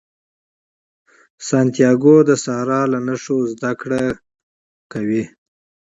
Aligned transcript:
سانتیاګو 1.47 2.15
د 2.29 2.31
صحرا 2.43 2.81
له 2.91 2.99
نښو 3.07 3.37
زده 3.53 3.71
کړه 3.81 4.03
کوي. 4.93 5.23